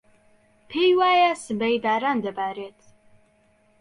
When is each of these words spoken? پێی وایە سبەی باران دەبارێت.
پێی 0.69 0.91
وایە 0.99 1.31
سبەی 1.45 1.77
باران 1.83 2.17
دەبارێت. 2.25 2.79